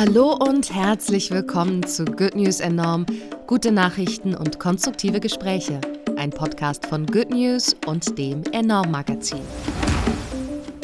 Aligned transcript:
Hallo 0.00 0.32
und 0.32 0.72
herzlich 0.72 1.30
willkommen 1.30 1.82
zu 1.82 2.06
Good 2.06 2.34
News 2.34 2.60
Enorm, 2.60 3.04
gute 3.46 3.70
Nachrichten 3.70 4.34
und 4.34 4.58
konstruktive 4.58 5.20
Gespräche. 5.20 5.78
Ein 6.16 6.30
Podcast 6.30 6.86
von 6.86 7.04
Good 7.04 7.28
News 7.28 7.76
und 7.86 8.16
dem 8.16 8.42
Enorm 8.44 8.92
Magazin. 8.92 9.42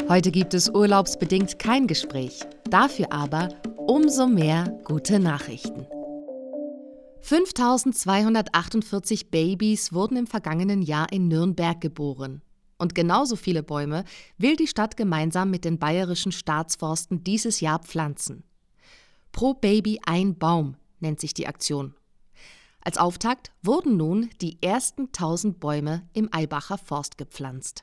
Heute 0.07 0.29
gibt 0.29 0.53
es 0.53 0.69
urlaubsbedingt 0.69 1.57
kein 1.57 1.87
Gespräch, 1.87 2.41
dafür 2.69 3.11
aber 3.11 3.49
umso 3.75 4.27
mehr 4.27 4.65
gute 4.83 5.17
Nachrichten. 5.17 5.87
5248 7.21 9.31
Babys 9.31 9.93
wurden 9.93 10.17
im 10.17 10.27
vergangenen 10.27 10.83
Jahr 10.83 11.11
in 11.11 11.27
Nürnberg 11.27 11.81
geboren. 11.81 12.43
Und 12.77 12.93
genauso 12.93 13.35
viele 13.35 13.63
Bäume 13.63 14.03
will 14.37 14.55
die 14.55 14.67
Stadt 14.67 14.95
gemeinsam 14.95 15.49
mit 15.49 15.65
den 15.65 15.79
bayerischen 15.79 16.31
Staatsforsten 16.31 17.23
dieses 17.23 17.61
Jahr 17.61 17.79
pflanzen. 17.79 18.43
Pro 19.31 19.53
Baby 19.53 19.99
ein 20.05 20.37
Baum 20.37 20.75
nennt 20.99 21.19
sich 21.19 21.33
die 21.33 21.47
Aktion. 21.47 21.93
Als 22.81 22.97
Auftakt 22.97 23.51
wurden 23.61 23.97
nun 23.97 24.29
die 24.41 24.61
ersten 24.61 25.07
1000 25.07 25.59
Bäume 25.59 26.07
im 26.13 26.29
Eibacher 26.31 26.77
Forst 26.77 27.17
gepflanzt. 27.17 27.81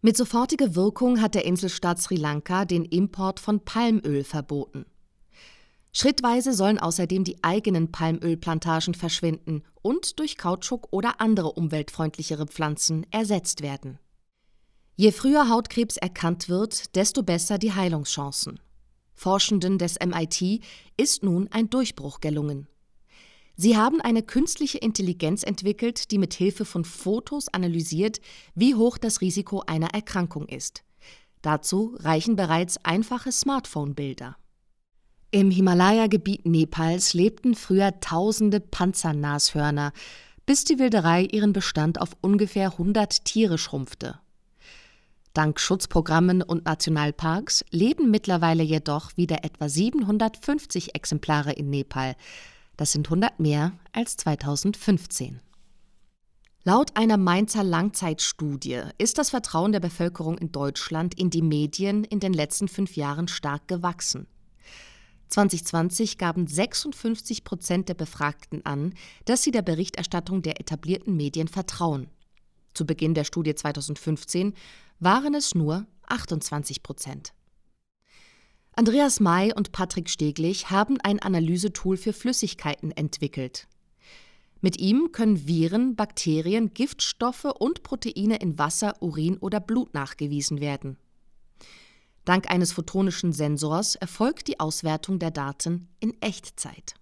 Mit 0.00 0.16
sofortiger 0.16 0.76
Wirkung 0.76 1.20
hat 1.20 1.34
der 1.34 1.44
Inselstaat 1.44 2.00
Sri 2.00 2.14
Lanka 2.14 2.64
den 2.64 2.84
Import 2.84 3.40
von 3.40 3.64
Palmöl 3.64 4.22
verboten. 4.22 4.86
Schrittweise 5.90 6.52
sollen 6.52 6.78
außerdem 6.78 7.24
die 7.24 7.42
eigenen 7.42 7.90
Palmölplantagen 7.90 8.94
verschwinden 8.94 9.64
und 9.82 10.20
durch 10.20 10.36
Kautschuk 10.36 10.86
oder 10.92 11.20
andere 11.20 11.52
umweltfreundlichere 11.52 12.46
Pflanzen 12.46 13.04
ersetzt 13.10 13.62
werden. 13.62 13.98
Je 14.94 15.10
früher 15.10 15.48
Hautkrebs 15.48 15.96
erkannt 15.96 16.48
wird, 16.48 16.94
desto 16.94 17.24
besser 17.24 17.58
die 17.58 17.72
Heilungschancen. 17.72 18.60
Forschenden 19.18 19.78
des 19.78 19.98
MIT 19.98 20.62
ist 20.96 21.24
nun 21.24 21.48
ein 21.50 21.68
Durchbruch 21.68 22.20
gelungen. 22.20 22.68
Sie 23.56 23.76
haben 23.76 24.00
eine 24.00 24.22
künstliche 24.22 24.78
Intelligenz 24.78 25.42
entwickelt, 25.42 26.12
die 26.12 26.18
mit 26.18 26.34
Hilfe 26.34 26.64
von 26.64 26.84
Fotos 26.84 27.48
analysiert, 27.48 28.20
wie 28.54 28.76
hoch 28.76 28.96
das 28.96 29.20
Risiko 29.20 29.64
einer 29.66 29.88
Erkrankung 29.88 30.46
ist. 30.46 30.84
Dazu 31.42 31.96
reichen 31.98 32.36
bereits 32.36 32.84
einfache 32.84 33.32
Smartphone-Bilder. 33.32 34.36
Im 35.32 35.50
Himalaya-Gebiet 35.50 36.46
Nepals 36.46 37.12
lebten 37.12 37.56
früher 37.56 37.98
tausende 37.98 38.60
Panzernashörner, 38.60 39.92
bis 40.46 40.62
die 40.62 40.78
Wilderei 40.78 41.24
ihren 41.24 41.52
Bestand 41.52 42.00
auf 42.00 42.10
ungefähr 42.20 42.70
100 42.70 43.24
Tiere 43.24 43.58
schrumpfte. 43.58 44.20
Dank 45.38 45.60
Schutzprogrammen 45.60 46.42
und 46.42 46.64
Nationalparks 46.64 47.64
leben 47.70 48.10
mittlerweile 48.10 48.64
jedoch 48.64 49.16
wieder 49.16 49.44
etwa 49.44 49.68
750 49.68 50.96
Exemplare 50.96 51.52
in 51.52 51.70
Nepal. 51.70 52.16
Das 52.76 52.90
sind 52.90 53.06
100 53.06 53.38
mehr 53.38 53.70
als 53.92 54.16
2015. 54.16 55.38
Laut 56.64 56.96
einer 56.96 57.18
Mainzer 57.18 57.62
Langzeitstudie 57.62 58.82
ist 58.98 59.16
das 59.16 59.30
Vertrauen 59.30 59.70
der 59.70 59.78
Bevölkerung 59.78 60.38
in 60.38 60.50
Deutschland 60.50 61.16
in 61.16 61.30
die 61.30 61.42
Medien 61.42 62.02
in 62.02 62.18
den 62.18 62.32
letzten 62.32 62.66
fünf 62.66 62.96
Jahren 62.96 63.28
stark 63.28 63.68
gewachsen. 63.68 64.26
2020 65.28 66.18
gaben 66.18 66.48
56 66.48 67.44
Prozent 67.44 67.88
der 67.88 67.94
Befragten 67.94 68.66
an, 68.66 68.92
dass 69.24 69.44
sie 69.44 69.52
der 69.52 69.62
Berichterstattung 69.62 70.42
der 70.42 70.58
etablierten 70.58 71.14
Medien 71.16 71.46
vertrauen. 71.46 72.08
Zu 72.74 72.86
Beginn 72.86 73.14
der 73.14 73.24
Studie 73.24 73.54
2015 73.54 74.54
waren 75.00 75.34
es 75.34 75.54
nur 75.54 75.86
28 76.06 76.82
Prozent. 76.82 77.32
Andreas 78.72 79.18
May 79.18 79.52
und 79.52 79.72
Patrick 79.72 80.08
Steglich 80.08 80.70
haben 80.70 81.00
ein 81.00 81.20
Analysetool 81.20 81.96
für 81.96 82.12
Flüssigkeiten 82.12 82.92
entwickelt. 82.92 83.66
Mit 84.60 84.78
ihm 84.78 85.10
können 85.12 85.46
Viren, 85.46 85.96
Bakterien, 85.96 86.74
Giftstoffe 86.74 87.44
und 87.44 87.82
Proteine 87.82 88.36
in 88.36 88.58
Wasser, 88.58 89.00
Urin 89.00 89.38
oder 89.38 89.60
Blut 89.60 89.94
nachgewiesen 89.94 90.60
werden. 90.60 90.96
Dank 92.24 92.50
eines 92.50 92.72
photonischen 92.72 93.32
Sensors 93.32 93.94
erfolgt 93.94 94.48
die 94.48 94.60
Auswertung 94.60 95.18
der 95.18 95.30
Daten 95.30 95.88
in 95.98 96.20
Echtzeit. 96.20 96.94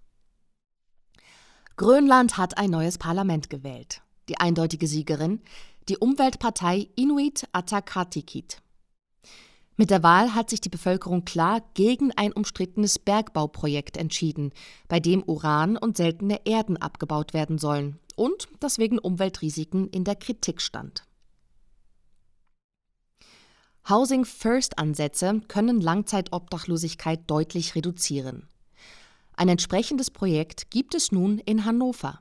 Grönland 1.76 2.38
hat 2.38 2.56
ein 2.56 2.70
neues 2.70 2.96
Parlament 2.96 3.50
gewählt. 3.50 4.02
Die 4.28 4.38
eindeutige 4.38 4.86
Siegerin, 4.86 5.40
die 5.88 5.98
Umweltpartei 5.98 6.88
Inuit 6.96 7.46
Ataqatigiit. 7.52 8.60
Mit 9.76 9.90
der 9.90 10.02
Wahl 10.02 10.34
hat 10.34 10.48
sich 10.48 10.60
die 10.60 10.70
Bevölkerung 10.70 11.24
klar 11.24 11.60
gegen 11.74 12.10
ein 12.12 12.32
umstrittenes 12.32 12.98
Bergbauprojekt 12.98 13.98
entschieden, 13.98 14.52
bei 14.88 15.00
dem 15.00 15.22
Uran 15.22 15.76
und 15.76 15.98
seltene 15.98 16.46
Erden 16.46 16.78
abgebaut 16.78 17.34
werden 17.34 17.58
sollen 17.58 17.98
und 18.16 18.48
das 18.58 18.78
wegen 18.78 18.98
Umweltrisiken 18.98 19.88
in 19.88 20.04
der 20.04 20.16
Kritik 20.16 20.62
stand. 20.62 21.04
Housing 23.88 24.24
First 24.24 24.78
Ansätze 24.78 25.42
können 25.46 25.80
Langzeitobdachlosigkeit 25.80 27.20
deutlich 27.28 27.74
reduzieren. 27.74 28.48
Ein 29.34 29.50
entsprechendes 29.50 30.10
Projekt 30.10 30.70
gibt 30.70 30.94
es 30.94 31.12
nun 31.12 31.38
in 31.38 31.66
Hannover. 31.66 32.20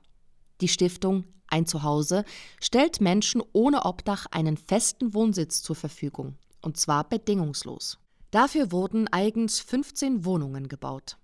Die 0.62 0.68
Stiftung 0.68 1.26
Ein 1.48 1.66
Zuhause 1.66 2.26
stellt 2.60 3.02
Menschen 3.02 3.42
ohne 3.54 3.86
Obdach 3.86 4.26
einen 4.32 4.58
festen 4.58 5.14
Wohnsitz 5.14 5.62
zur 5.62 5.76
Verfügung, 5.76 6.38
und 6.62 6.78
zwar 6.78 7.08
bedingungslos. 7.08 8.00
Dafür 8.32 8.72
wurden 8.72 9.08
eigens 9.08 9.60
15 9.60 10.26
Wohnungen 10.26 10.68
gebaut. 10.68 11.18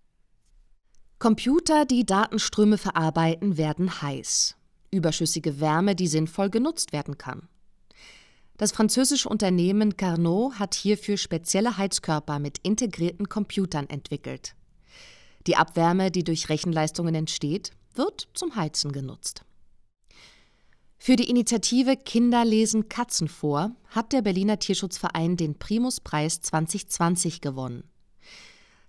Computer, 1.19 1.85
die 1.85 2.05
Datenströme 2.05 2.77
verarbeiten, 2.77 3.57
werden 3.57 4.01
heiß. 4.01 4.55
Überschüssige 4.91 5.59
Wärme, 5.59 5.95
die 5.95 6.07
sinnvoll 6.07 6.49
genutzt 6.49 6.93
werden 6.93 7.17
kann. 7.17 7.47
Das 8.57 8.71
französische 8.71 9.27
Unternehmen 9.27 9.97
Carnot 9.97 10.59
hat 10.59 10.75
hierfür 10.75 11.17
spezielle 11.17 11.77
Heizkörper 11.77 12.39
mit 12.39 12.59
integrierten 12.59 13.27
Computern 13.27 13.89
entwickelt. 13.89 14.55
Die 15.47 15.55
Abwärme, 15.55 16.11
die 16.11 16.23
durch 16.23 16.49
Rechenleistungen 16.49 17.15
entsteht, 17.15 17.71
wird 17.95 18.27
zum 18.33 18.55
Heizen 18.55 18.91
genutzt. 18.91 19.43
Für 21.03 21.15
die 21.15 21.29
Initiative 21.31 21.97
Kinder 21.97 22.45
lesen 22.45 22.87
Katzen 22.87 23.27
vor 23.27 23.71
hat 23.87 24.13
der 24.13 24.21
Berliner 24.21 24.59
Tierschutzverein 24.59 25.35
den 25.35 25.57
Primuspreis 25.57 26.41
2020 26.41 27.41
gewonnen. 27.41 27.85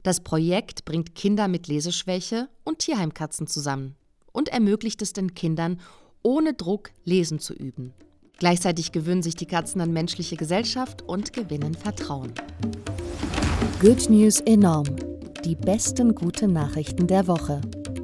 Das 0.02 0.20
Projekt 0.20 0.84
bringt 0.84 1.14
Kinder 1.14 1.48
mit 1.48 1.68
Leseschwäche 1.68 2.50
und 2.64 2.80
Tierheimkatzen 2.80 3.46
zusammen 3.46 3.96
und 4.32 4.50
ermöglicht 4.50 5.00
es 5.00 5.14
den 5.14 5.34
Kindern, 5.34 5.80
ohne 6.22 6.52
Druck 6.52 6.90
lesen 7.04 7.38
zu 7.38 7.54
üben. 7.54 7.94
Gleichzeitig 8.36 8.92
gewöhnen 8.92 9.22
sich 9.22 9.36
die 9.36 9.46
Katzen 9.46 9.80
an 9.80 9.92
menschliche 9.92 10.36
Gesellschaft 10.36 11.00
und 11.02 11.32
gewinnen 11.32 11.74
Vertrauen. 11.74 12.34
Good 13.80 14.10
News 14.10 14.40
enorm. 14.40 14.84
Die 15.44 15.54
besten 15.54 16.14
guten 16.14 16.52
Nachrichten 16.52 17.06
der 17.06 17.26
Woche 17.26 17.62